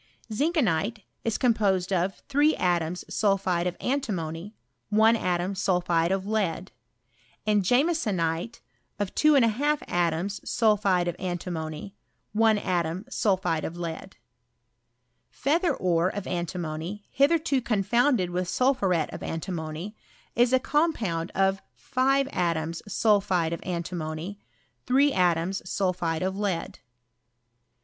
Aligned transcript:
Ziiikcnite 0.31 1.03
ie 1.23 1.31
composed 1.39 1.93
of 1.93 2.23
3 2.27 2.55
atoms 2.55 3.05
sulphide 3.07 3.67
of 3.67 3.77
antimony 3.79 4.55
1 4.89 5.15
atom 5.15 5.53
sulpliide 5.53 6.09
of 6.09 6.25
lead; 6.25 6.71
and 7.45 7.61
jiunesonite 7.61 8.61
of 8.97 9.13
24 9.13 9.77
atoms 9.87 10.41
sulphide 10.43 11.07
of 11.07 11.15
antimony 11.19 11.93
1 12.33 12.57
atom 12.57 13.05
sulphide 13.11 13.63
of 13.63 13.77
lead, 13.77 14.15
l 15.45 15.59
'ealher 15.61 15.77
ore 15.79 16.09
of 16.09 16.25
antimony, 16.25 17.05
hitherto 17.11 17.61
confounded 17.61 18.31
with 18.31 18.47
Bulphuret 18.47 19.13
of 19.13 19.21
antimony, 19.21 19.95
is 20.35 20.51
a 20.51 20.57
compound 20.59 21.29
of 21.35 21.61
5 21.75 22.27
atoms 22.31 22.81
sulphide 22.91 23.53
of 23.53 23.59
antimony 23.61 24.39
3 24.87 25.13
atoms 25.13 25.61
sulphide 25.69 26.23
of 26.23 26.35
lead. 26.35 26.79